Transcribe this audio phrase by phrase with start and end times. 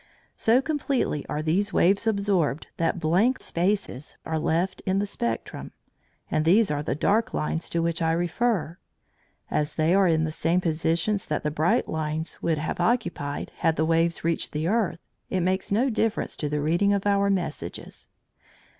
[0.35, 5.73] So completely are these waves absorbed that blank spaces are left in the spectrum,
[6.31, 8.79] and these are the dark lines to which I refer.
[9.51, 13.75] As they are in the same positions that the bright lines would have occupied had
[13.75, 18.09] the waves reached the earth, it makes no difference to the reading of our messages.